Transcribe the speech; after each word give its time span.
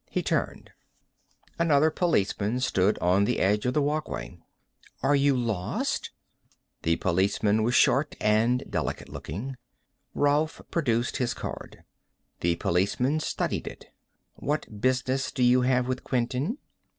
He 0.09 0.23
turned. 0.23 0.71
Another 1.59 1.91
policeman 1.91 2.59
stood 2.61 2.97
on 2.97 3.25
the 3.25 3.39
edge 3.39 3.67
of 3.67 3.75
the 3.75 3.83
walkway. 3.83 4.35
"Are 5.03 5.15
you 5.15 5.37
lost?" 5.37 6.09
The 6.81 6.95
policeman 6.95 7.61
was 7.61 7.75
short 7.75 8.15
and 8.19 8.63
delicate 8.67 9.09
looking. 9.09 9.57
Rolf 10.15 10.59
produced 10.71 11.17
his 11.17 11.35
card. 11.35 11.83
The 12.39 12.55
policeman 12.55 13.19
studied 13.19 13.67
it. 13.67 13.93
"What 14.33 14.81
business 14.81 15.31
do 15.31 15.43
you 15.43 15.61
have 15.61 15.87
with 15.87 16.03
Quinton?" 16.03 16.57